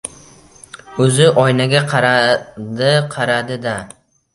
O‘zi 1.05 1.29
oynaga 1.43 1.85
qaradi-qaradi-da: 1.95 3.81